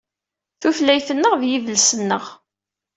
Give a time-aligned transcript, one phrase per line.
[0.61, 2.23] Tutlayt-nneɣ d yidles-nneɣ.